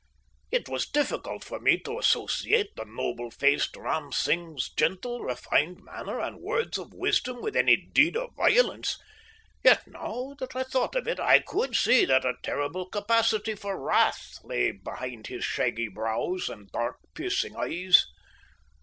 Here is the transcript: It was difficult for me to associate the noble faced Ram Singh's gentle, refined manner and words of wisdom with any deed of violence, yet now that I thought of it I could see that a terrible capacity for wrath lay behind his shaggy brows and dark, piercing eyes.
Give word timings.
It 0.49 0.67
was 0.67 0.89
difficult 0.89 1.43
for 1.43 1.59
me 1.59 1.79
to 1.81 1.99
associate 1.99 2.69
the 2.75 2.85
noble 2.85 3.29
faced 3.29 3.77
Ram 3.77 4.11
Singh's 4.11 4.71
gentle, 4.75 5.19
refined 5.19 5.83
manner 5.83 6.19
and 6.19 6.41
words 6.41 6.79
of 6.79 6.91
wisdom 6.91 7.39
with 7.39 7.55
any 7.55 7.75
deed 7.77 8.17
of 8.17 8.33
violence, 8.35 8.97
yet 9.63 9.85
now 9.85 10.33
that 10.39 10.55
I 10.55 10.63
thought 10.63 10.95
of 10.95 11.07
it 11.07 11.19
I 11.19 11.37
could 11.37 11.75
see 11.75 12.05
that 12.05 12.25
a 12.25 12.33
terrible 12.41 12.87
capacity 12.89 13.53
for 13.53 13.79
wrath 13.79 14.39
lay 14.43 14.71
behind 14.71 15.27
his 15.27 15.45
shaggy 15.45 15.87
brows 15.87 16.49
and 16.49 16.71
dark, 16.71 16.97
piercing 17.13 17.55
eyes. 17.55 18.07